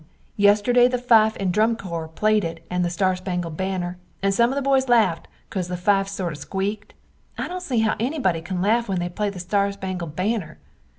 [0.37, 4.49] Yesterday the fife and drum corpse plaid it and the Star Spangled Banner and some
[4.49, 6.93] of the boys lafft becaus the fifes sort of sqweekt.
[7.37, 10.57] I dont see how ennybody can laff when they play the Star Spangled Banner.